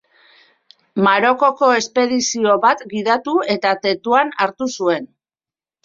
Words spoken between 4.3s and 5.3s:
hartu zuen.